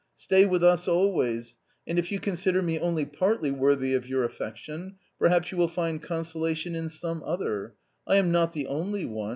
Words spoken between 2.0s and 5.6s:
you consider me only partly worthy of your affection, perhaps you